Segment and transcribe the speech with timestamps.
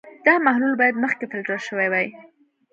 [0.25, 2.07] دا محلول باید مخکې فلټر شوی وي.